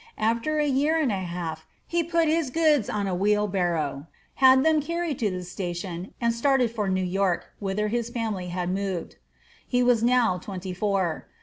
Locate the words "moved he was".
8.73-10.01